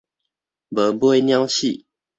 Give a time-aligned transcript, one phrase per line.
[0.69, 1.85] 無尾鳥鼠